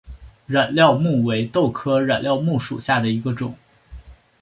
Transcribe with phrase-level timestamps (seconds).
[0.47, 3.55] 染料木为豆科染料木属下的一个种。